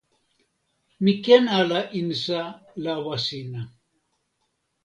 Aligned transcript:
mi 1.03 1.13
ken 1.23 1.45
ala 1.59 1.79
insa 1.99 2.41
lawa 2.83 3.15
sina 3.25 3.61